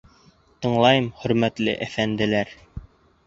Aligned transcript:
—Тыңлайым, 0.65 1.09
хөрмәтле 1.25 1.75
әфәнделәр. 1.87 2.57